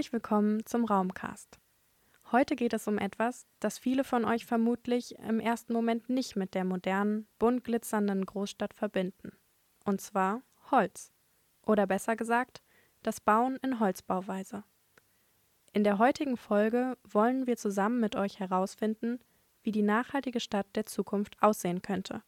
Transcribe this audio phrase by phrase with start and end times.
[0.00, 1.58] Herzlich willkommen zum Raumcast.
[2.32, 6.54] Heute geht es um etwas, das viele von euch vermutlich im ersten Moment nicht mit
[6.54, 9.32] der modernen, bunt glitzernden Großstadt verbinden.
[9.84, 10.40] Und zwar
[10.70, 11.12] Holz.
[11.66, 12.62] Oder besser gesagt,
[13.02, 14.64] das Bauen in Holzbauweise.
[15.74, 19.20] In der heutigen Folge wollen wir zusammen mit euch herausfinden,
[19.62, 22.22] wie die nachhaltige Stadt der Zukunft aussehen könnte.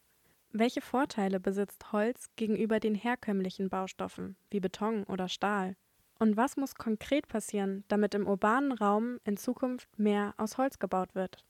[0.50, 5.74] Welche Vorteile besitzt Holz gegenüber den herkömmlichen Baustoffen wie Beton oder Stahl?
[6.22, 11.16] Und was muss konkret passieren, damit im urbanen Raum in Zukunft mehr aus Holz gebaut
[11.16, 11.44] wird?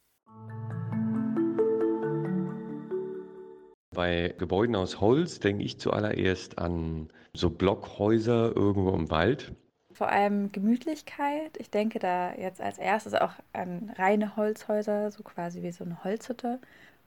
[3.95, 9.53] Bei Gebäuden aus Holz denke ich zuallererst an so Blockhäuser irgendwo im Wald.
[9.93, 11.59] Vor allem Gemütlichkeit.
[11.59, 16.03] Ich denke da jetzt als erstes auch an reine Holzhäuser, so quasi wie so eine
[16.03, 16.61] Holzhütte.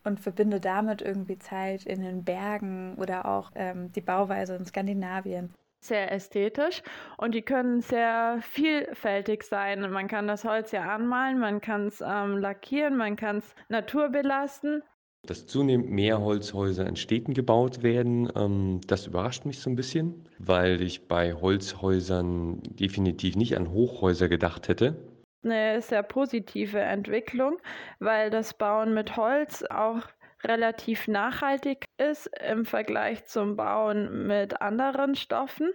[0.03, 5.51] Und verbinde damit irgendwie Zeit in den Bergen oder auch ähm, die Bauweise in Skandinavien
[5.87, 6.81] sehr ästhetisch
[7.17, 9.89] und die können sehr vielfältig sein.
[9.91, 14.83] Man kann das Holz ja anmalen, man kann es ähm, lackieren, man kann es naturbelasten
[15.25, 20.27] dass zunehmend mehr Holzhäuser in Städten gebaut werden, ähm, das überrascht mich so ein bisschen,
[20.39, 24.95] weil ich bei Holzhäusern definitiv nicht an Hochhäuser gedacht hätte.
[25.43, 27.57] Eine sehr positive Entwicklung,
[27.99, 30.01] weil das Bauen mit Holz auch
[30.47, 35.71] relativ nachhaltig ist im Vergleich zum Bauen mit anderen Stoffen.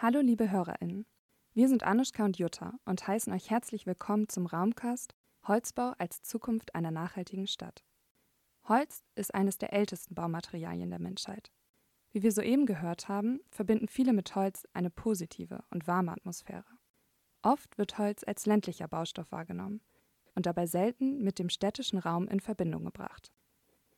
[0.00, 1.06] Hallo liebe Hörerinnen.
[1.54, 5.14] Wir sind Anushka und Jutta und heißen euch herzlich willkommen zum Raumcast
[5.46, 7.84] Holzbau als Zukunft einer nachhaltigen Stadt.
[8.68, 11.50] Holz ist eines der ältesten Baumaterialien der Menschheit.
[12.12, 16.64] Wie wir soeben gehört haben, verbinden viele mit Holz eine positive und warme Atmosphäre.
[17.42, 19.80] Oft wird Holz als ländlicher Baustoff wahrgenommen
[20.38, 23.32] und dabei selten mit dem städtischen Raum in Verbindung gebracht.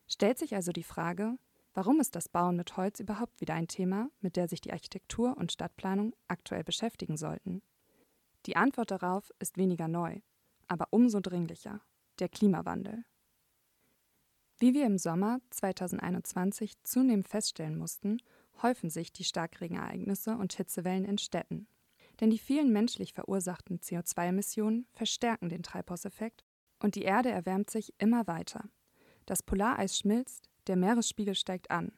[0.07, 1.37] Stellt sich also die Frage,
[1.73, 5.37] Warum ist das Bauen mit Holz überhaupt wieder ein Thema, mit der sich die Architektur
[5.37, 7.61] und Stadtplanung aktuell beschäftigen sollten?
[8.45, 10.19] Die Antwort darauf ist weniger neu,
[10.67, 11.79] aber umso dringlicher
[12.19, 13.05] der Klimawandel.
[14.57, 18.17] Wie wir im Sommer 2021 zunehmend feststellen mussten,
[18.61, 21.67] häufen sich die Starkregenereignisse und Hitzewellen in Städten.
[22.21, 26.45] Denn die vielen menschlich verursachten CO2-Emissionen verstärken den Treibhauseffekt
[26.79, 28.69] und die Erde erwärmt sich immer weiter.
[29.25, 31.91] Das Polareis schmilzt, der Meeresspiegel steigt an.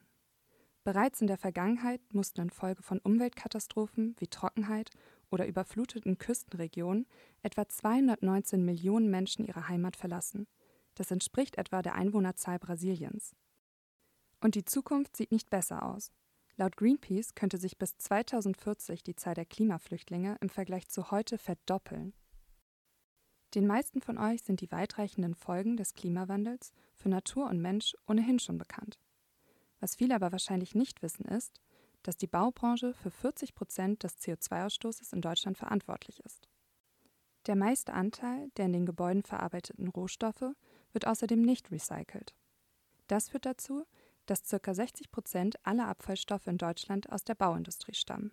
[0.82, 4.90] Bereits in der Vergangenheit mussten infolge von Umweltkatastrophen wie Trockenheit
[5.30, 7.06] oder überfluteten Küstenregionen
[7.42, 10.46] etwa 219 Millionen Menschen ihre Heimat verlassen.
[10.94, 13.34] Das entspricht etwa der Einwohnerzahl Brasiliens.
[14.40, 16.12] Und die Zukunft sieht nicht besser aus.
[16.56, 22.14] Laut Greenpeace könnte sich bis 2040 die Zahl der Klimaflüchtlinge im Vergleich zu heute verdoppeln.
[23.54, 28.38] Den meisten von euch sind die weitreichenden Folgen des Klimawandels für Natur und Mensch ohnehin
[28.38, 28.98] schon bekannt.
[29.80, 31.60] Was viele aber wahrscheinlich nicht wissen, ist,
[32.02, 36.48] dass die Baubranche für 40 Prozent des CO2-Ausstoßes in Deutschland verantwortlich ist.
[37.46, 40.54] Der meiste Anteil der in den Gebäuden verarbeiteten Rohstoffe
[40.92, 42.34] wird außerdem nicht recycelt.
[43.06, 43.84] Das führt dazu,
[44.26, 44.74] dass ca.
[44.74, 48.32] 60 Prozent aller Abfallstoffe in Deutschland aus der Bauindustrie stammen.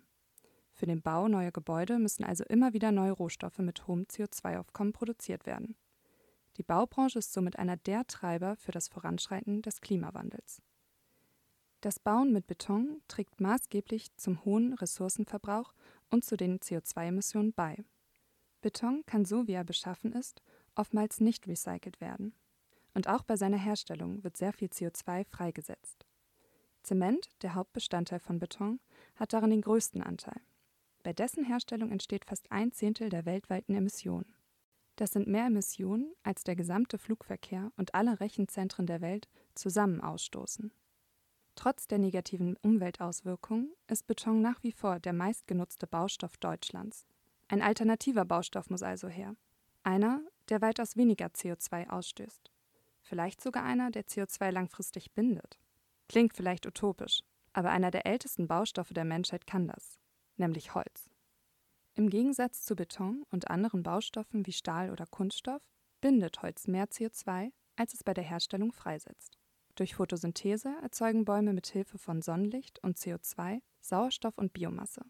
[0.72, 5.46] Für den Bau neuer Gebäude müssen also immer wieder neue Rohstoffe mit hohem CO2-Aufkommen produziert
[5.46, 5.76] werden.
[6.56, 10.62] Die Baubranche ist somit einer der Treiber für das Voranschreiten des Klimawandels.
[11.80, 15.74] Das Bauen mit Beton trägt maßgeblich zum hohen Ressourcenverbrauch
[16.10, 17.82] und zu den CO2-Emissionen bei.
[18.60, 20.42] Beton kann so wie er beschaffen ist,
[20.76, 22.34] oftmals nicht recycelt werden.
[22.94, 26.06] Und auch bei seiner Herstellung wird sehr viel CO2 freigesetzt.
[26.82, 28.80] Zement, der Hauptbestandteil von Beton,
[29.16, 30.40] hat darin den größten Anteil.
[31.02, 34.34] Bei dessen Herstellung entsteht fast ein Zehntel der weltweiten Emissionen.
[34.96, 40.72] Das sind mehr Emissionen, als der gesamte Flugverkehr und alle Rechenzentren der Welt zusammen ausstoßen.
[41.54, 47.06] Trotz der negativen Umweltauswirkungen ist Beton nach wie vor der meistgenutzte Baustoff Deutschlands.
[47.48, 49.34] Ein alternativer Baustoff muss also her.
[49.82, 52.51] Einer, der weitaus weniger CO2 ausstößt.
[53.02, 55.58] Vielleicht sogar einer, der CO2 langfristig bindet.
[56.08, 57.20] Klingt vielleicht utopisch,
[57.52, 59.98] aber einer der ältesten Baustoffe der Menschheit kann das
[60.36, 61.08] nämlich Holz.
[61.94, 65.62] Im Gegensatz zu Beton und anderen Baustoffen wie Stahl oder Kunststoff
[66.00, 69.38] bindet Holz mehr CO2, als es bei der Herstellung freisetzt.
[69.74, 75.02] Durch Photosynthese erzeugen Bäume mit Hilfe von Sonnenlicht und CO2 Sauerstoff und Biomasse.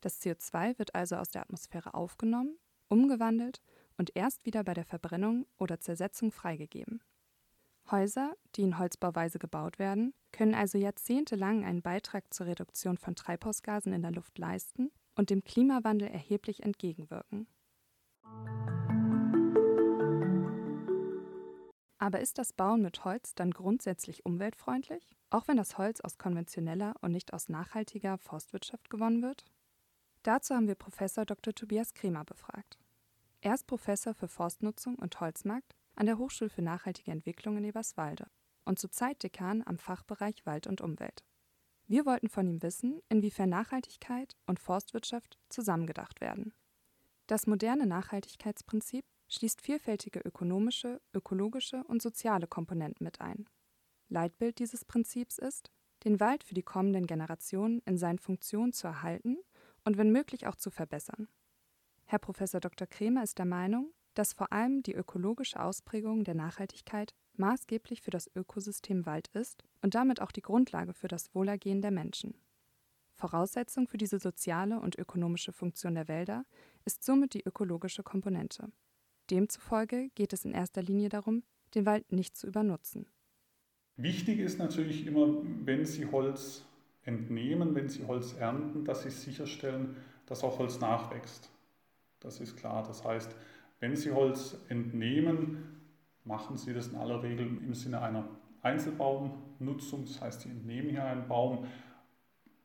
[0.00, 2.58] Das CO2 wird also aus der Atmosphäre aufgenommen,
[2.88, 3.60] umgewandelt
[3.96, 7.02] und erst wieder bei der Verbrennung oder Zersetzung freigegeben.
[7.90, 13.92] Häuser, die in Holzbauweise gebaut werden, können also jahrzehntelang einen Beitrag zur Reduktion von Treibhausgasen
[13.92, 17.46] in der Luft leisten und dem Klimawandel erheblich entgegenwirken.
[21.98, 26.94] Aber ist das Bauen mit Holz dann grundsätzlich umweltfreundlich, auch wenn das Holz aus konventioneller
[27.00, 29.44] und nicht aus nachhaltiger Forstwirtschaft gewonnen wird?
[30.22, 31.54] Dazu haben wir Professor Dr.
[31.54, 32.78] Tobias Kremer befragt.
[33.40, 38.28] Er ist Professor für Forstnutzung und Holzmarkt an der Hochschule für nachhaltige Entwicklung in Eberswalde
[38.64, 41.24] und zurzeit Dekan am Fachbereich Wald und Umwelt.
[41.88, 46.54] Wir wollten von ihm wissen, inwiefern Nachhaltigkeit und Forstwirtschaft zusammengedacht werden.
[47.26, 53.48] Das moderne Nachhaltigkeitsprinzip schließt vielfältige ökonomische, ökologische und soziale Komponenten mit ein.
[54.08, 55.70] Leitbild dieses Prinzips ist,
[56.04, 59.36] den Wald für die kommenden Generationen in seinen Funktionen zu erhalten
[59.84, 61.28] und wenn möglich auch zu verbessern.
[62.04, 62.38] Herr Prof.
[62.38, 62.86] Dr.
[62.86, 68.28] Kremer ist der Meinung, dass vor allem die ökologische Ausprägung der Nachhaltigkeit maßgeblich für das
[68.34, 72.34] Ökosystem Wald ist und damit auch die Grundlage für das Wohlergehen der Menschen.
[73.14, 76.44] Voraussetzung für diese soziale und ökonomische Funktion der Wälder
[76.84, 78.72] ist somit die ökologische Komponente.
[79.30, 81.44] Demzufolge geht es in erster Linie darum,
[81.76, 83.06] den Wald nicht zu übernutzen.
[83.96, 85.28] Wichtig ist natürlich immer,
[85.64, 86.64] wenn Sie Holz
[87.02, 91.50] entnehmen, wenn Sie Holz ernten, dass Sie sicherstellen, dass auch Holz nachwächst.
[92.18, 92.82] Das ist klar.
[92.82, 93.30] Das heißt,
[93.80, 95.82] wenn Sie Holz entnehmen,
[96.24, 98.28] machen Sie das in aller Regel im Sinne einer
[98.62, 100.04] Einzelbaumnutzung.
[100.04, 101.66] Das heißt, Sie entnehmen hier einen Baum.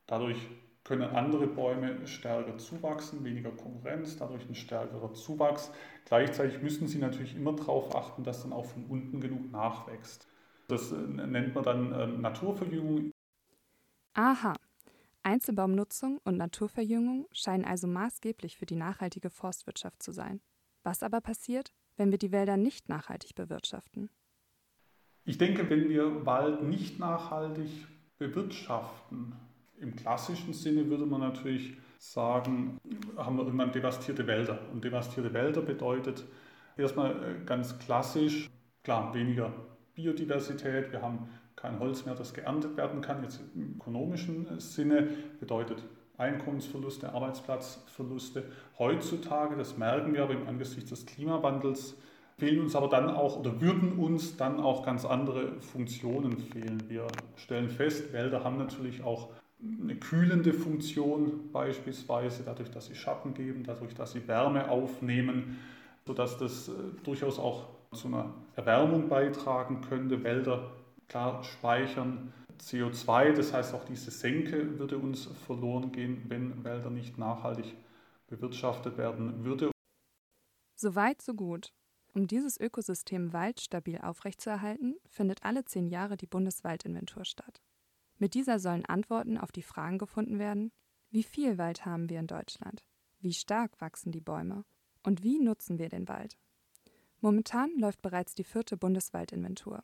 [0.05, 0.37] Dadurch
[0.83, 5.71] können andere Bäume stärker zuwachsen, weniger Konkurrenz, dadurch ein stärkerer Zuwachs.
[6.05, 10.27] Gleichzeitig müssen Sie natürlich immer darauf achten, dass dann auch von unten genug nachwächst.
[10.67, 13.11] Das äh, nennt man dann äh, Naturverjüngung.
[14.13, 14.53] Aha.
[15.23, 20.41] Einzelbaumnutzung und Naturverjüngung scheinen also maßgeblich für die nachhaltige Forstwirtschaft zu sein.
[20.83, 24.09] Was aber passiert, wenn wir die Wälder nicht nachhaltig bewirtschaften?
[25.25, 27.69] Ich denke, wenn wir Wald nicht nachhaltig
[28.17, 29.33] bewirtschaften,
[29.79, 32.79] im klassischen Sinne würde man natürlich sagen,
[33.15, 34.59] haben wir irgendwann devastierte Wälder.
[34.71, 36.25] Und devastierte Wälder bedeutet
[36.77, 38.49] erstmal äh, ganz klassisch,
[38.83, 39.53] klar, weniger
[39.95, 45.07] Biodiversität, wir haben kein Holz mehr, das geerntet werden kann, jetzt im ökonomischen Sinne,
[45.39, 45.83] bedeutet
[46.17, 48.43] Einkommensverluste, Arbeitsplatzverluste.
[48.77, 51.95] Heutzutage, das merken wir aber im angesichts des Klimawandels,
[52.37, 56.83] fehlen uns aber dann auch oder würden uns dann auch ganz andere Funktionen fehlen.
[56.87, 59.29] Wir stellen fest, Wälder haben natürlich auch
[59.81, 65.59] eine kühlende Funktion beispielsweise, dadurch, dass sie Schatten geben, dadurch, dass sie Wärme aufnehmen,
[66.05, 66.71] sodass das äh,
[67.03, 70.23] durchaus auch zu einer Erwärmung beitragen könnte.
[70.23, 70.71] Wälder
[71.07, 72.33] klar speichern
[72.67, 77.75] CO2, das heißt auch diese Senke würde uns verloren gehen, wenn Wälder nicht nachhaltig
[78.27, 79.71] bewirtschaftet werden würde.
[80.75, 81.73] Soweit, so gut.
[82.13, 87.61] Um dieses Ökosystem Wald stabil aufrechtzuerhalten, findet alle zehn Jahre die Bundeswaldinventur statt.
[88.19, 90.71] Mit dieser sollen Antworten auf die Fragen gefunden werden,
[91.09, 92.83] wie viel Wald haben wir in Deutschland?
[93.19, 94.65] Wie stark wachsen die Bäume?
[95.03, 96.37] Und wie nutzen wir den Wald?
[97.19, 99.83] Momentan läuft bereits die vierte Bundeswaldinventur.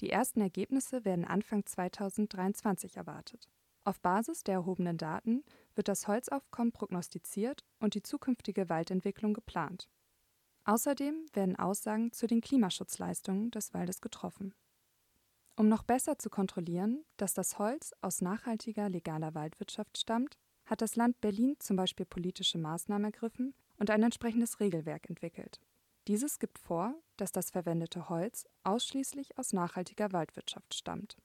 [0.00, 3.48] Die ersten Ergebnisse werden Anfang 2023 erwartet.
[3.84, 5.44] Auf Basis der erhobenen Daten
[5.74, 9.88] wird das Holzaufkommen prognostiziert und die zukünftige Waldentwicklung geplant.
[10.64, 14.54] Außerdem werden Aussagen zu den Klimaschutzleistungen des Waldes getroffen.
[15.56, 20.96] Um noch besser zu kontrollieren, dass das Holz aus nachhaltiger legaler Waldwirtschaft stammt, hat das
[20.96, 25.60] Land Berlin zum Beispiel politische Maßnahmen ergriffen und ein entsprechendes Regelwerk entwickelt.
[26.06, 31.16] Dieses gibt vor, dass das verwendete Holz ausschließlich aus nachhaltiger Waldwirtschaft stammt.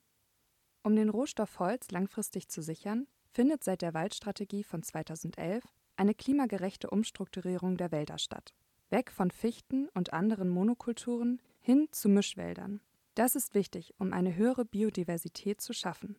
[0.84, 5.64] Um den Rohstoff Holz langfristig zu sichern, findet seit der Waldstrategie von 2011
[5.98, 8.54] eine klimagerechte Umstrukturierung der Wälder statt.
[8.90, 12.80] Weg von Fichten und anderen Monokulturen hin zu Mischwäldern.
[13.16, 16.16] Das ist wichtig, um eine höhere Biodiversität zu schaffen.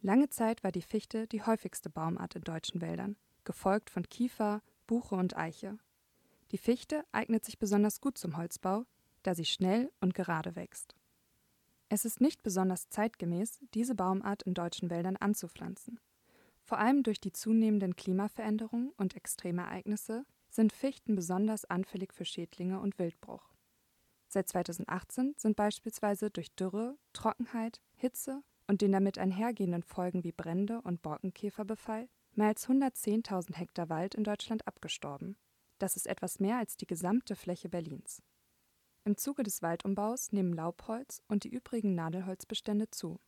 [0.00, 5.16] Lange Zeit war die Fichte die häufigste Baumart in deutschen Wäldern, gefolgt von Kiefer, Buche
[5.16, 5.78] und Eiche.
[6.50, 8.84] Die Fichte eignet sich besonders gut zum Holzbau,
[9.22, 10.94] da sie schnell und gerade wächst.
[11.90, 16.00] Es ist nicht besonders zeitgemäß, diese Baumart in deutschen Wäldern anzupflanzen.
[16.62, 22.98] Vor allem durch die zunehmenden Klimaveränderungen und Extremereignisse sind Fichten besonders anfällig für Schädlinge und
[22.98, 23.52] Wildbruch.
[24.28, 30.82] Seit 2018 sind beispielsweise durch Dürre, Trockenheit, Hitze und den damit einhergehenden Folgen wie Brände
[30.82, 35.36] und Borkenkäferbefall mehr als 110.000 Hektar Wald in Deutschland abgestorben.
[35.78, 38.22] Das ist etwas mehr als die gesamte Fläche Berlins.
[39.04, 43.20] Im Zuge des Waldumbaus nehmen Laubholz und die übrigen Nadelholzbestände zu.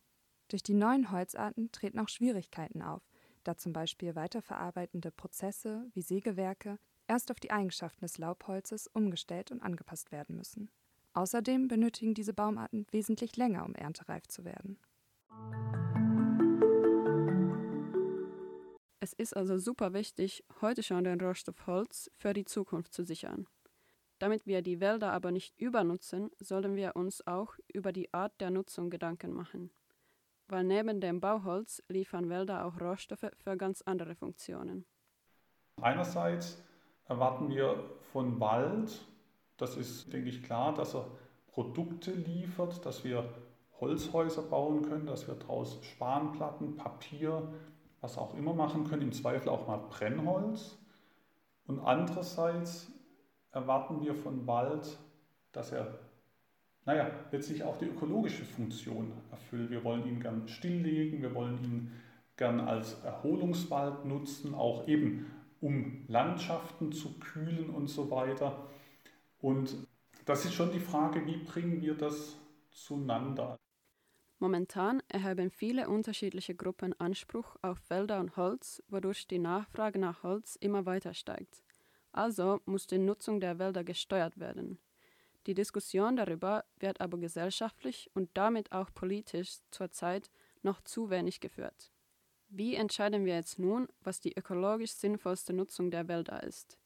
[0.49, 3.01] Durch die neuen Holzarten treten auch Schwierigkeiten auf,
[3.43, 6.77] da zum Beispiel weiterverarbeitende Prozesse wie Sägewerke
[7.07, 10.69] erst auf die Eigenschaften des Laubholzes umgestellt und angepasst werden müssen.
[11.13, 14.77] Außerdem benötigen diese Baumarten wesentlich länger, um erntereif zu werden.
[19.11, 23.45] Es ist also super wichtig, heute schon den Rohstoff Holz für die Zukunft zu sichern.
[24.19, 28.51] Damit wir die Wälder aber nicht übernutzen, sollten wir uns auch über die Art der
[28.51, 29.69] Nutzung Gedanken machen.
[30.47, 34.85] Weil neben dem Bauholz liefern Wälder auch Rohstoffe für ganz andere Funktionen.
[35.81, 36.63] Einerseits
[37.03, 39.05] erwarten wir von Wald,
[39.57, 41.05] das ist, denke ich, klar, dass er
[41.47, 43.27] Produkte liefert, dass wir
[43.81, 47.51] Holzhäuser bauen können, dass wir daraus Spanplatten, Papier,
[48.01, 50.77] was auch immer machen können, im Zweifel auch mal Brennholz.
[51.67, 52.91] Und andererseits
[53.51, 54.97] erwarten wir von Wald,
[55.51, 55.99] dass er,
[56.85, 59.69] naja, letztlich auch die ökologische Funktion erfüllt.
[59.69, 61.91] Wir wollen ihn gern stilllegen, wir wollen ihn
[62.37, 65.31] gern als Erholungswald nutzen, auch eben
[65.61, 68.67] um Landschaften zu kühlen und so weiter.
[69.39, 69.75] Und
[70.25, 72.37] das ist schon die Frage, wie bringen wir das
[72.71, 73.59] zueinander?
[74.41, 80.55] Momentan erheben viele unterschiedliche Gruppen Anspruch auf Wälder und Holz, wodurch die Nachfrage nach Holz
[80.55, 81.61] immer weiter steigt.
[82.11, 84.79] Also muss die Nutzung der Wälder gesteuert werden.
[85.45, 90.31] Die Diskussion darüber wird aber gesellschaftlich und damit auch politisch zurzeit
[90.63, 91.91] noch zu wenig geführt.
[92.49, 96.79] Wie entscheiden wir jetzt nun, was die ökologisch sinnvollste Nutzung der Wälder ist?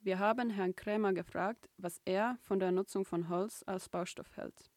[0.00, 4.71] Wir haben Herrn Krämer gefragt, was er von der Nutzung von Holz als Baustoff hält.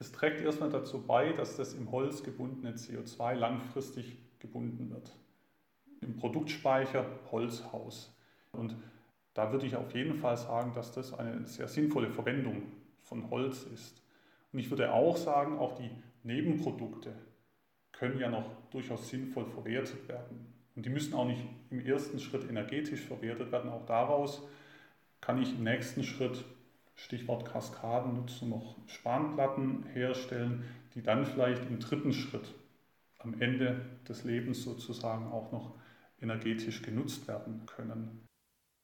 [0.00, 5.14] Es trägt erstmal dazu bei, dass das im Holz gebundene CO2 langfristig gebunden wird.
[6.00, 8.10] Im Produktspeicher Holzhaus.
[8.52, 8.74] Und
[9.34, 12.62] da würde ich auf jeden Fall sagen, dass das eine sehr sinnvolle Verwendung
[13.02, 14.02] von Holz ist.
[14.52, 15.90] Und ich würde auch sagen, auch die
[16.22, 17.14] Nebenprodukte
[17.92, 20.46] können ja noch durchaus sinnvoll verwertet werden.
[20.74, 23.68] Und die müssen auch nicht im ersten Schritt energetisch verwertet werden.
[23.68, 24.42] Auch daraus
[25.20, 26.42] kann ich im nächsten Schritt,
[27.00, 30.64] Stichwort Kaskadennutzung, noch Spanplatten herstellen,
[30.94, 32.54] die dann vielleicht im dritten Schritt
[33.18, 35.74] am Ende des Lebens sozusagen auch noch
[36.20, 38.28] energetisch genutzt werden können.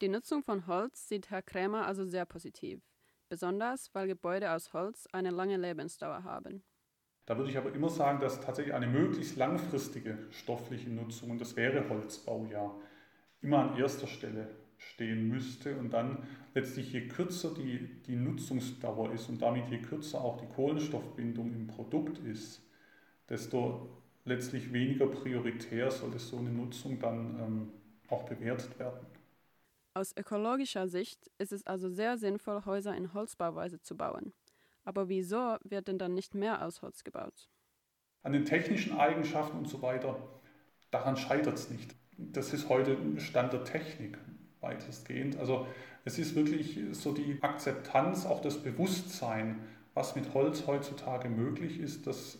[0.00, 2.80] Die Nutzung von Holz sieht Herr Krämer also sehr positiv,
[3.28, 6.62] besonders weil Gebäude aus Holz eine lange Lebensdauer haben.
[7.26, 11.54] Da würde ich aber immer sagen, dass tatsächlich eine möglichst langfristige stoffliche Nutzung, und das
[11.54, 12.74] wäre Holzbau ja,
[13.42, 19.28] immer an erster Stelle stehen müsste und dann letztlich je kürzer die, die Nutzungsdauer ist
[19.28, 22.62] und damit je kürzer auch die Kohlenstoffbindung im Produkt ist,
[23.28, 23.88] desto
[24.24, 27.68] letztlich weniger prioritär sollte so eine Nutzung dann ähm,
[28.08, 29.06] auch bewertet werden.
[29.94, 34.32] Aus ökologischer Sicht ist es also sehr sinnvoll, Häuser in Holzbauweise zu bauen.
[34.84, 37.48] Aber wieso wird denn dann nicht mehr aus Holz gebaut?
[38.22, 40.18] An den technischen Eigenschaften und so weiter,
[40.90, 41.94] daran scheitert es nicht.
[42.18, 44.18] Das ist heute Stand der Technik
[44.66, 45.38] weitestgehend.
[45.38, 45.66] Also
[46.04, 49.60] es ist wirklich so die Akzeptanz, auch das Bewusstsein,
[49.94, 52.38] was mit Holz heutzutage möglich ist, das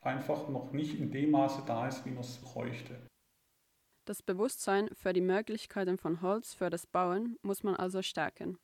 [0.00, 2.94] einfach noch nicht in dem Maße da ist, wie man es bräuchte.
[4.06, 8.58] Das Bewusstsein für die Möglichkeiten von Holz für das Bauen muss man also stärken.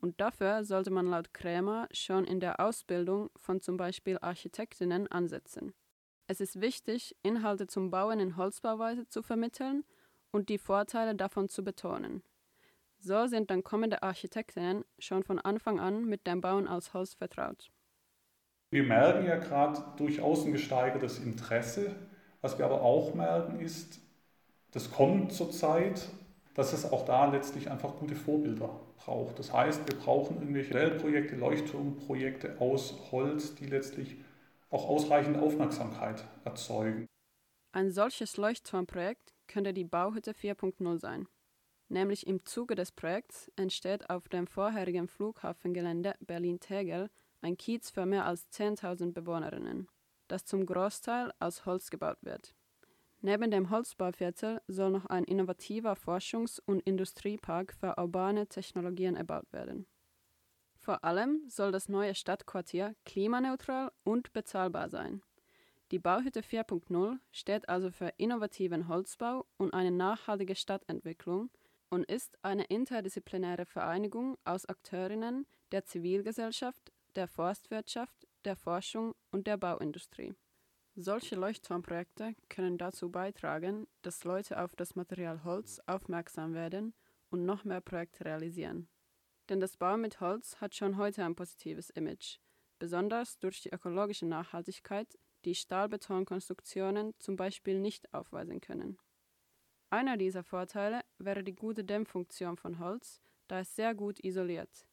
[0.00, 5.72] Und dafür sollte man laut Krämer schon in der Ausbildung von zum Beispiel Architektinnen ansetzen.
[6.26, 9.84] Es ist wichtig, Inhalte zum Bauen in Holzbauweise zu vermitteln
[10.34, 12.24] und die Vorteile davon zu betonen.
[12.98, 17.70] So sind dann kommende Architektinnen schon von Anfang an mit dem Bauen aus Holz vertraut.
[18.70, 21.94] Wir merken ja gerade durchaus ein gesteigertes Interesse.
[22.40, 24.00] Was wir aber auch merken, ist,
[24.72, 26.08] das kommt zurzeit,
[26.54, 29.38] dass es auch da letztlich einfach gute Vorbilder braucht.
[29.38, 34.16] Das heißt, wir brauchen irgendwelche Modellprojekte, Leuchtturmprojekte aus Holz, die letztlich
[34.70, 37.06] auch ausreichend Aufmerksamkeit erzeugen.
[37.72, 41.28] Ein solches Leuchtturmprojekt könnte die Bauhütte 4.0 sein.
[41.88, 47.10] Nämlich im Zuge des Projekts entsteht auf dem vorherigen Flughafengelände Berlin-Tegel
[47.42, 49.88] ein Kiez für mehr als 10.000 Bewohnerinnen,
[50.28, 52.54] das zum Großteil aus Holz gebaut wird.
[53.20, 59.86] Neben dem Holzbauviertel soll noch ein innovativer Forschungs- und Industriepark für urbane Technologien erbaut werden.
[60.76, 65.22] Vor allem soll das neue Stadtquartier klimaneutral und bezahlbar sein.
[65.90, 71.50] Die Bauhütte 4.0 steht also für innovativen Holzbau und eine nachhaltige Stadtentwicklung
[71.90, 79.56] und ist eine interdisziplinäre Vereinigung aus Akteurinnen der Zivilgesellschaft, der Forstwirtschaft, der Forschung und der
[79.56, 80.34] Bauindustrie.
[80.96, 86.94] Solche Leuchtturmprojekte können dazu beitragen, dass Leute auf das Material Holz aufmerksam werden
[87.30, 88.88] und noch mehr Projekte realisieren.
[89.48, 92.38] Denn das Bauen mit Holz hat schon heute ein positives Image,
[92.78, 98.98] besonders durch die ökologische Nachhaltigkeit, die Stahlbetonkonstruktionen zum Beispiel nicht aufweisen können.
[99.90, 104.86] Einer dieser Vorteile wäre die gute Dämmfunktion von Holz, da es sehr gut isoliert.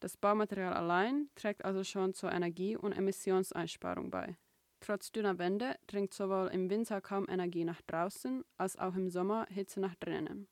[0.00, 4.36] Das Baumaterial allein trägt also schon zur Energie- und Emissionseinsparung bei.
[4.80, 9.46] Trotz dünner Wände dringt sowohl im Winter kaum Energie nach draußen als auch im Sommer
[9.48, 10.48] Hitze nach drinnen.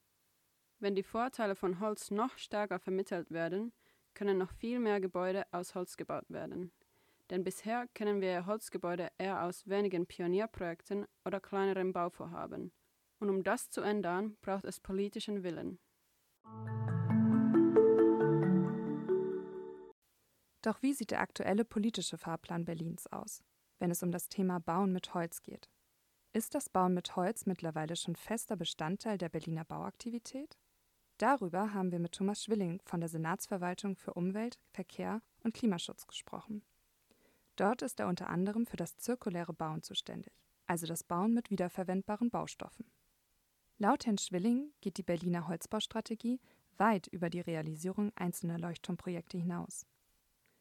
[0.79, 3.73] Wenn die Vorteile von Holz noch stärker vermittelt werden,
[4.15, 6.73] können noch viel mehr Gebäude aus Holz gebaut werden.
[7.31, 12.73] Denn bisher kennen wir Holzgebäude eher aus wenigen Pionierprojekten oder kleineren Bauvorhaben.
[13.21, 15.79] Und um das zu ändern, braucht es politischen Willen.
[20.63, 23.43] Doch wie sieht der aktuelle politische Fahrplan Berlins aus,
[23.79, 25.71] wenn es um das Thema Bauen mit Holz geht?
[26.33, 30.59] Ist das Bauen mit Holz mittlerweile schon fester Bestandteil der Berliner Bauaktivität?
[31.19, 36.63] Darüber haben wir mit Thomas Schwilling von der Senatsverwaltung für Umwelt, Verkehr und Klimaschutz gesprochen.
[37.61, 40.33] Dort ist er unter anderem für das zirkuläre Bauen zuständig,
[40.67, 42.91] also das Bauen mit wiederverwendbaren Baustoffen.
[43.77, 46.41] Laut Herrn Schwilling geht die Berliner Holzbaustrategie
[46.79, 49.87] weit über die Realisierung einzelner Leuchtturmprojekte hinaus.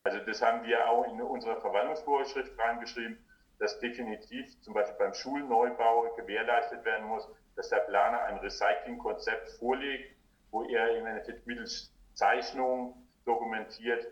[0.04, 3.18] Also das haben wir auch in unserer Verwaltungsvorschrift reingeschrieben,
[3.60, 7.26] dass definitiv zum Beispiel beim Schulneubau gewährleistet werden muss,
[7.56, 10.18] dass der Planer ein Recyclingkonzept vorlegt,
[10.52, 14.06] wo er im Endeffekt mittels Zeichnung dokumentiert,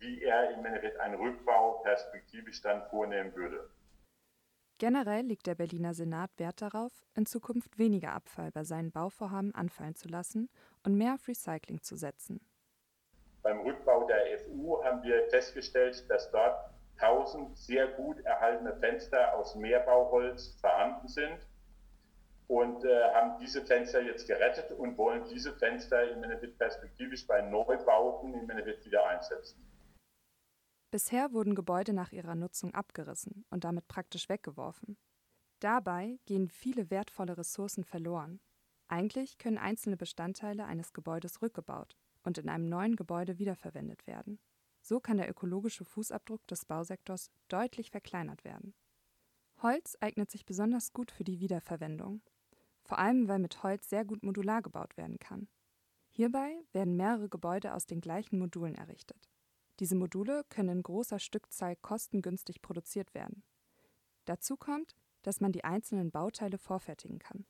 [0.00, 3.70] wie er im Endeffekt einen Rückbau perspektivisch dann vornehmen würde.
[4.78, 9.94] Generell legt der Berliner Senat Wert darauf, in Zukunft weniger Abfall bei seinen Bauvorhaben anfallen
[9.94, 10.48] zu lassen
[10.84, 12.40] und mehr auf Recycling zu setzen.
[13.42, 19.54] Beim Rückbau der FU haben wir festgestellt, dass dort 1000 sehr gut erhaltene Fenster aus
[19.54, 21.38] Mehrbauholz vorhanden sind
[22.48, 27.42] und äh, haben diese Fenster jetzt gerettet und wollen diese Fenster im Endeffekt perspektivisch bei
[27.42, 29.69] Neubauten im Endeffekt wieder einsetzen.
[30.90, 34.96] Bisher wurden Gebäude nach ihrer Nutzung abgerissen und damit praktisch weggeworfen.
[35.60, 38.40] Dabei gehen viele wertvolle Ressourcen verloren.
[38.88, 44.40] Eigentlich können einzelne Bestandteile eines Gebäudes rückgebaut und in einem neuen Gebäude wiederverwendet werden.
[44.82, 48.74] So kann der ökologische Fußabdruck des Bausektors deutlich verkleinert werden.
[49.62, 52.22] Holz eignet sich besonders gut für die Wiederverwendung,
[52.82, 55.48] vor allem weil mit Holz sehr gut modular gebaut werden kann.
[56.08, 59.30] Hierbei werden mehrere Gebäude aus den gleichen Modulen errichtet.
[59.80, 63.42] Diese Module können in großer Stückzahl kostengünstig produziert werden.
[64.26, 67.46] Dazu kommt, dass man die einzelnen Bauteile vorfertigen kann.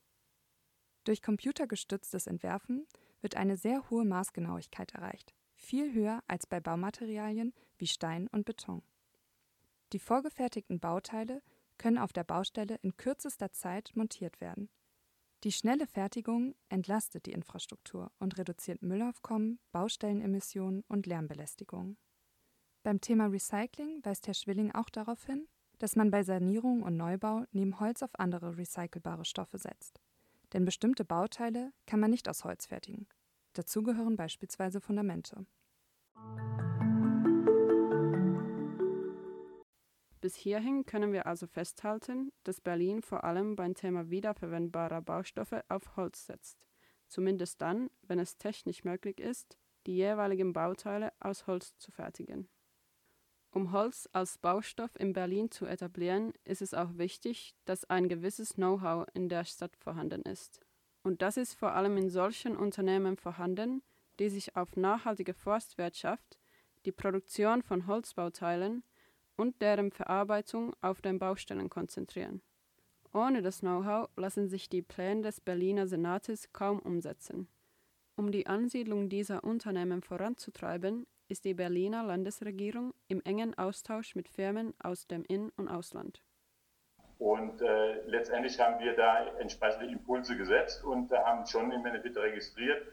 [1.04, 2.86] Durch computergestütztes Entwerfen
[3.20, 8.82] wird eine sehr hohe Maßgenauigkeit erreicht, viel höher als bei Baumaterialien wie Stein und Beton.
[9.92, 11.42] Die vorgefertigten Bauteile
[11.78, 14.70] können auf der Baustelle in kürzester Zeit montiert werden.
[15.42, 21.96] Die schnelle Fertigung entlastet die Infrastruktur und reduziert Müllaufkommen, Baustellenemissionen und Lärmbelästigung.
[22.82, 25.46] Beim Thema Recycling weist Herr Schwilling auch darauf hin,
[25.78, 30.00] dass man bei Sanierung und Neubau neben Holz auf andere recycelbare Stoffe setzt.
[30.54, 33.06] Denn bestimmte Bauteile kann man nicht aus Holz fertigen.
[33.52, 35.44] Dazu gehören beispielsweise Fundamente.
[40.22, 45.96] Bis hierhin können wir also festhalten, dass Berlin vor allem beim Thema wiederverwendbarer Baustoffe auf
[45.96, 46.56] Holz setzt.
[47.08, 52.48] Zumindest dann, wenn es technisch möglich ist, die jeweiligen Bauteile aus Holz zu fertigen.
[53.52, 58.54] Um Holz als Baustoff in Berlin zu etablieren, ist es auch wichtig, dass ein gewisses
[58.54, 60.60] Know-how in der Stadt vorhanden ist.
[61.02, 63.82] Und das ist vor allem in solchen Unternehmen vorhanden,
[64.20, 66.38] die sich auf nachhaltige Forstwirtschaft,
[66.84, 68.84] die Produktion von Holzbauteilen
[69.36, 72.42] und deren Verarbeitung auf den Baustellen konzentrieren.
[73.12, 77.48] Ohne das Know-how lassen sich die Pläne des Berliner Senates kaum umsetzen.
[78.14, 84.74] Um die Ansiedlung dieser Unternehmen voranzutreiben, ist die Berliner Landesregierung im engen Austausch mit Firmen
[84.82, 86.22] aus dem In- und Ausland.
[87.18, 92.16] Und äh, letztendlich haben wir da entsprechende Impulse gesetzt und äh, haben schon im Endeffekt
[92.16, 92.84] registriert,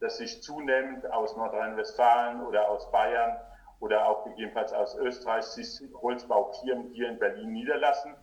[0.00, 3.36] dass sich zunehmend aus Nordrhein-Westfalen oder aus Bayern
[3.80, 5.44] oder auch gegebenenfalls aus Österreich
[6.02, 8.14] Holzbaufirmen hier in Berlin niederlassen,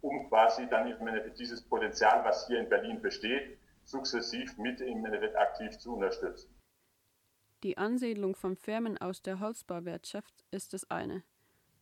[0.00, 5.04] um quasi dann im Endeffekt dieses Potenzial, was hier in Berlin besteht, sukzessiv mit im
[5.04, 6.53] Endeffekt aktiv zu unterstützen.
[7.64, 11.22] Die Ansiedlung von Firmen aus der Holzbauwirtschaft ist das eine.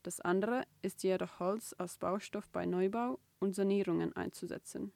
[0.05, 4.93] Das andere ist jedoch Holz als Baustoff bei Neubau und Sanierungen einzusetzen.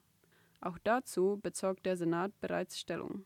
[0.61, 3.25] Auch dazu bezog der Senat bereits Stellung.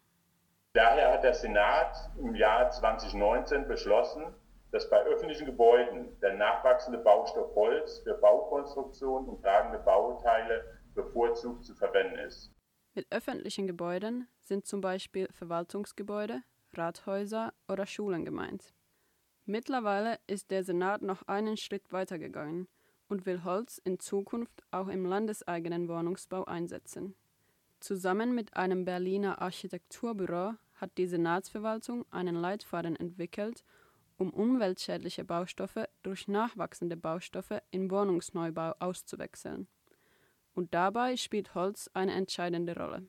[0.74, 4.34] Daher hat der Senat im Jahr 2019 beschlossen,
[4.71, 11.76] dass bei öffentlichen Gebäuden der nachwachsende Baustoff Holz für Baukonstruktion und tragende Bauteile bevorzugt zu
[11.76, 12.52] verwenden ist.
[12.95, 16.41] Mit öffentlichen Gebäuden sind zum Beispiel Verwaltungsgebäude,
[16.78, 18.74] Rathäuser oder Schulen gemeint.
[19.46, 22.68] Mittlerweile ist der Senat noch einen Schritt weitergegangen
[23.08, 27.16] und will Holz in Zukunft auch im landeseigenen Wohnungsbau einsetzen.
[27.80, 33.64] Zusammen mit einem Berliner Architekturbüro hat die Senatsverwaltung einen Leitfaden entwickelt,
[34.18, 39.68] um umweltschädliche Baustoffe durch nachwachsende Baustoffe in Wohnungsneubau auszuwechseln.
[40.54, 43.08] Und dabei spielt Holz eine entscheidende Rolle.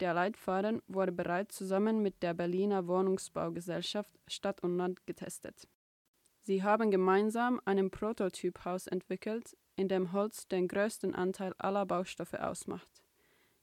[0.00, 5.68] Der Leitfaden wurde bereits zusammen mit der Berliner Wohnungsbaugesellschaft Stadt und Land getestet.
[6.42, 12.88] Sie haben gemeinsam einen Prototyphaus entwickelt, in dem Holz den größten Anteil aller Baustoffe ausmacht.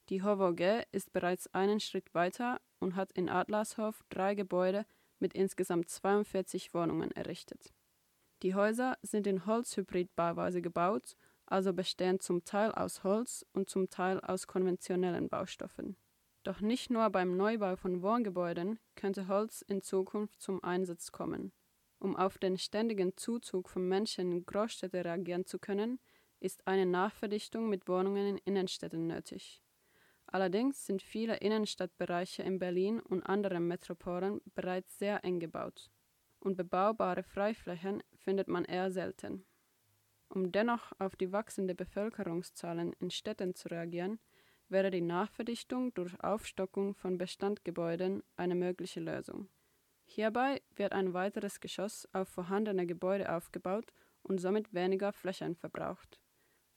[0.10, 4.86] Die HOVOG ist bereits einen Schritt weiter und hat in Adlershof drei Gebäude
[5.20, 7.74] mit insgesamt 42 Wohnungen errichtet.
[8.41, 11.15] Die Häuser sind in Holzhybridbauweise gebaut,
[11.46, 15.96] also bestehen zum Teil aus Holz und zum Teil aus konventionellen Baustoffen.
[16.43, 21.51] Doch nicht nur beim Neubau von Wohngebäuden könnte Holz in Zukunft zum Einsatz kommen.
[21.99, 25.99] Um auf den ständigen Zuzug von Menschen in Großstädte reagieren zu können,
[26.39, 29.62] ist eine Nachverdichtung mit Wohnungen in Innenstädten nötig.
[30.25, 35.91] Allerdings sind viele Innenstadtbereiche in Berlin und anderen Metropolen bereits sehr eng gebaut
[36.41, 39.45] und bebaubare Freiflächen findet man eher selten.
[40.30, 44.19] Um dennoch auf die wachsende Bevölkerungszahlen in Städten zu reagieren,
[44.71, 49.49] wäre die Nachverdichtung durch Aufstockung von Bestandgebäuden eine mögliche Lösung.
[50.05, 56.19] Hierbei wird ein weiteres Geschoss auf vorhandene Gebäude aufgebaut und somit weniger Flächen verbraucht.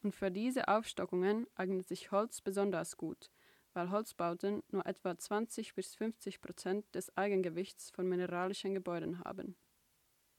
[0.03, 3.31] Und für diese Aufstockungen eignet sich Holz besonders gut,
[3.73, 9.57] weil Holzbauten nur etwa 20 bis 50 Prozent des Eigengewichts von mineralischen Gebäuden haben.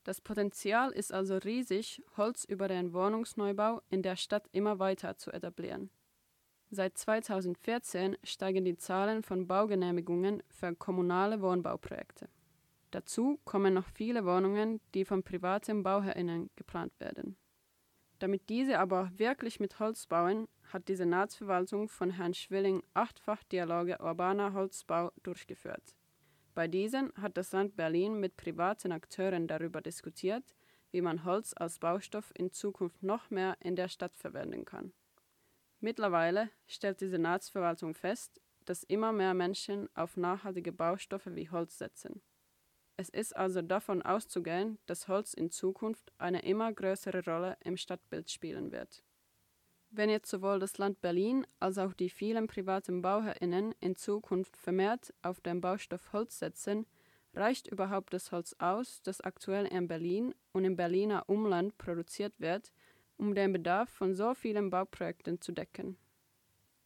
[0.03, 5.31] Das Potenzial ist also riesig, Holz über den Wohnungsneubau in der Stadt immer weiter zu
[5.31, 5.89] etablieren.
[6.75, 12.27] Seit 2014 steigen die Zahlen von Baugenehmigungen für kommunale Wohnbauprojekte.
[12.91, 17.37] Dazu kommen noch viele Wohnungen, die von privaten BauherrInnen geplant werden.
[18.19, 23.45] Damit diese aber auch wirklich mit Holz bauen, hat die Senatsverwaltung von Herrn Schwilling achtfach
[23.45, 25.95] Dialoge urbaner Holzbau durchgeführt.
[26.55, 30.43] Bei diesen hat das Land Berlin mit privaten Akteuren darüber diskutiert,
[30.91, 34.91] wie man Holz als Baustoff in Zukunft noch mehr in der Stadt verwenden kann.
[35.85, 42.23] Mittlerweile stellt die Senatsverwaltung fest, dass immer mehr Menschen auf nachhaltige Baustoffe wie Holz setzen.
[42.97, 48.31] Es ist also davon auszugehen, dass Holz in Zukunft eine immer größere Rolle im Stadtbild
[48.31, 49.03] spielen wird.
[49.91, 55.13] Wenn jetzt sowohl das Land Berlin als auch die vielen privaten BauherrInnen in Zukunft vermehrt
[55.21, 56.87] auf den Baustoff Holz setzen,
[57.35, 62.71] reicht überhaupt das Holz aus, das aktuell in Berlin und im Berliner Umland produziert wird,
[63.17, 65.97] um den Bedarf von so vielen Bauprojekten zu decken.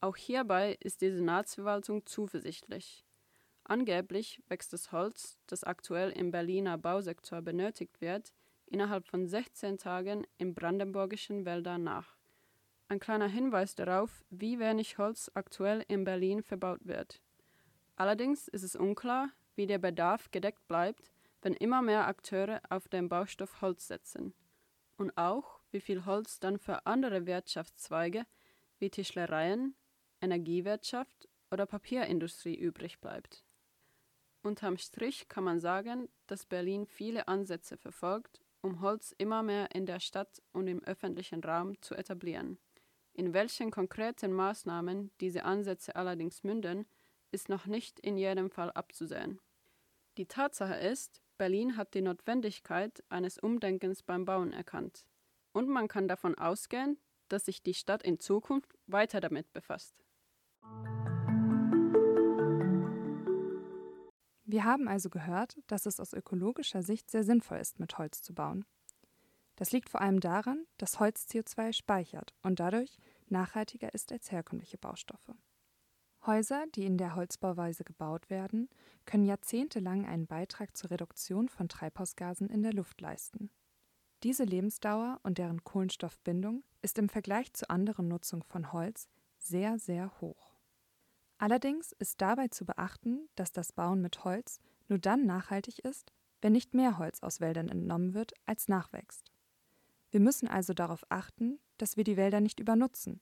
[0.01, 3.03] Auch hierbei ist die Senatsverwaltung zuversichtlich.
[3.63, 8.33] Angeblich wächst das Holz, das aktuell im Berliner Bausektor benötigt wird,
[8.65, 12.15] innerhalb von 16 Tagen in brandenburgischen Wäldern nach.
[12.87, 17.21] Ein kleiner Hinweis darauf, wie wenig Holz aktuell in Berlin verbaut wird.
[17.95, 21.11] Allerdings ist es unklar, wie der Bedarf gedeckt bleibt,
[21.41, 24.33] wenn immer mehr Akteure auf den Baustoff Holz setzen.
[24.97, 28.25] Und auch, wie viel Holz dann für andere Wirtschaftszweige
[28.79, 29.75] wie Tischlereien,
[30.21, 33.43] Energiewirtschaft oder Papierindustrie übrig bleibt.
[34.41, 39.85] Unterm Strich kann man sagen, dass Berlin viele Ansätze verfolgt, um Holz immer mehr in
[39.85, 42.57] der Stadt und im öffentlichen Raum zu etablieren.
[43.13, 46.85] In welchen konkreten Maßnahmen diese Ansätze allerdings münden,
[47.31, 49.39] ist noch nicht in jedem Fall abzusehen.
[50.17, 55.05] Die Tatsache ist, Berlin hat die Notwendigkeit eines Umdenkens beim Bauen erkannt.
[55.51, 59.95] Und man kann davon ausgehen, dass sich die Stadt in Zukunft weiter damit befasst.
[64.45, 68.33] Wir haben also gehört, dass es aus ökologischer Sicht sehr sinnvoll ist, mit Holz zu
[68.33, 68.65] bauen.
[69.57, 74.77] Das liegt vor allem daran, dass Holz CO2 speichert und dadurch nachhaltiger ist als herkömmliche
[74.77, 75.35] Baustoffe.
[76.25, 78.69] Häuser, die in der Holzbauweise gebaut werden,
[79.05, 83.51] können jahrzehntelang einen Beitrag zur Reduktion von Treibhausgasen in der Luft leisten.
[84.23, 90.11] Diese Lebensdauer und deren Kohlenstoffbindung ist im Vergleich zu anderen Nutzungen von Holz sehr, sehr
[90.19, 90.59] hoch.
[91.37, 96.51] Allerdings ist dabei zu beachten, dass das Bauen mit Holz nur dann nachhaltig ist, wenn
[96.51, 99.31] nicht mehr Holz aus Wäldern entnommen wird, als nachwächst.
[100.11, 103.21] Wir müssen also darauf achten, dass wir die Wälder nicht übernutzen.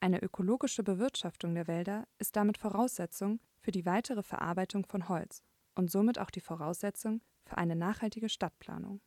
[0.00, 5.42] Eine ökologische Bewirtschaftung der Wälder ist damit Voraussetzung für die weitere Verarbeitung von Holz
[5.74, 9.02] und somit auch die Voraussetzung für eine nachhaltige Stadtplanung.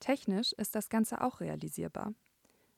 [0.00, 2.14] Technisch ist das Ganze auch realisierbar.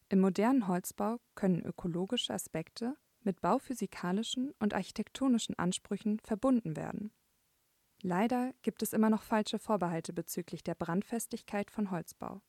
[0.08, 7.12] Im modernen Holzbau können ökologische Aspekte mit bauphysikalischen und architektonischen Ansprüchen verbunden werden.
[8.00, 12.40] Leider gibt es immer noch falsche Vorbehalte bezüglich der Brandfestigkeit von Holzbau.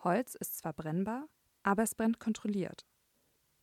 [0.00, 1.28] Holz ist zwar brennbar,
[1.62, 2.84] aber es brennt kontrolliert.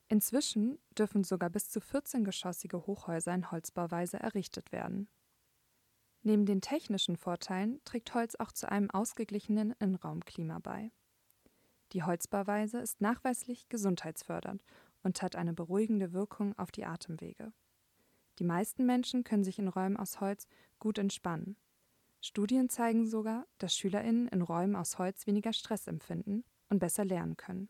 [0.07, 5.09] Inzwischen dürfen sogar bis zu 14-geschossige Hochhäuser in Holzbauweise errichtet werden.
[6.23, 10.91] Neben den technischen Vorteilen trägt Holz auch zu einem ausgeglichenen Innenraumklima bei.
[11.93, 14.63] Die Holzbauweise ist nachweislich gesundheitsfördernd
[15.03, 17.51] und hat eine beruhigende Wirkung auf die Atemwege.
[18.39, 20.47] Die meisten Menschen können sich in Räumen aus Holz
[20.79, 21.57] gut entspannen.
[22.21, 27.35] Studien zeigen sogar, dass SchülerInnen in Räumen aus Holz weniger Stress empfinden und besser lernen
[27.35, 27.69] können.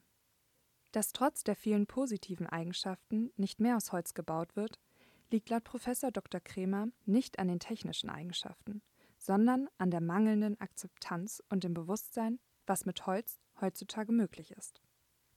[0.92, 4.78] Dass trotz der vielen positiven Eigenschaften nicht mehr aus Holz gebaut wird,
[5.32, 5.86] liegt laut Prof.
[6.14, 6.42] Dr.
[6.42, 8.82] Kremer nicht an den technischen Eigenschaften,
[9.18, 14.82] sondern an der mangelnden Akzeptanz und dem Bewusstsein, was mit Holz heutzutage möglich ist.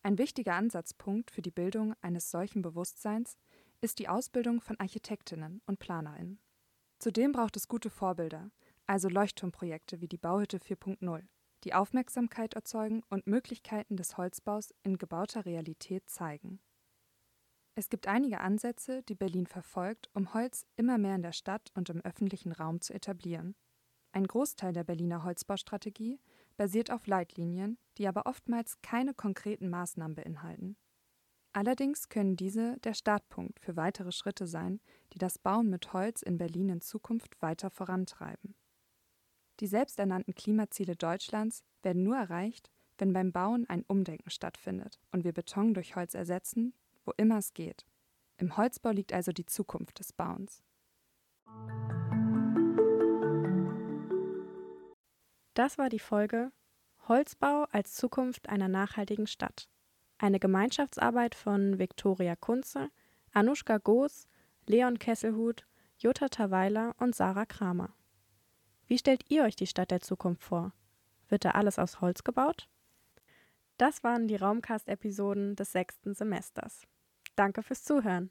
[0.02, 3.38] Ein wichtiger Ansatzpunkt für die Bildung eines solchen Bewusstseins
[3.80, 6.40] ist die Ausbildung von Architektinnen und Planerinnen.
[6.98, 8.50] Zudem braucht es gute Vorbilder,
[8.86, 11.22] also Leuchtturmprojekte wie die Bauhütte 4.0,
[11.64, 16.60] die Aufmerksamkeit erzeugen und Möglichkeiten des Holzbaus in gebauter Realität zeigen.
[17.76, 21.90] Es gibt einige Ansätze, die Berlin verfolgt, um Holz immer mehr in der Stadt und
[21.90, 23.56] im öffentlichen Raum zu etablieren.
[24.12, 26.20] Ein Großteil der Berliner Holzbaustrategie
[26.56, 30.76] basiert auf Leitlinien, die aber oftmals keine konkreten Maßnahmen beinhalten.
[31.52, 34.80] Allerdings können diese der Startpunkt für weitere Schritte sein,
[35.12, 38.54] die das Bauen mit Holz in Berlin in Zukunft weiter vorantreiben.
[39.60, 45.32] Die selbsternannten Klimaziele Deutschlands werden nur erreicht, wenn beim Bauen ein Umdenken stattfindet und wir
[45.32, 46.74] Beton durch Holz ersetzen,
[47.04, 47.84] wo immer es geht.
[48.36, 50.62] Im Holzbau liegt also die Zukunft des Bauens.
[55.54, 56.50] Das war die Folge
[57.06, 59.68] Holzbau als Zukunft einer nachhaltigen Stadt.
[60.18, 62.90] Eine Gemeinschaftsarbeit von Viktoria Kunze,
[63.32, 64.26] Anushka Goos,
[64.66, 65.66] Leon Kesselhut,
[65.98, 67.94] Jutta Taweiler und Sarah Kramer.
[68.86, 70.72] Wie stellt ihr euch die Stadt der Zukunft vor?
[71.28, 72.68] Wird da alles aus Holz gebaut?
[73.76, 76.86] Das waren die Raumcast-Episoden des sechsten Semesters.
[77.36, 78.30] Danke fürs Zuhören.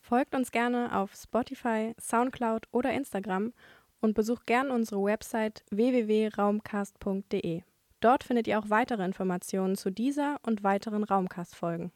[0.00, 3.52] Folgt uns gerne auf Spotify, Soundcloud oder Instagram
[4.00, 7.62] und besucht gerne unsere Website www.raumcast.de.
[8.00, 11.92] Dort findet ihr auch weitere Informationen zu dieser und weiteren Raumcast-Folgen.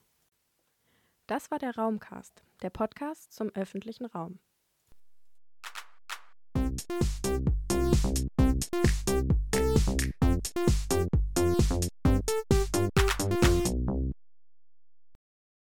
[1.26, 4.38] Das war der Raumcast, der Podcast zum öffentlichen Raum.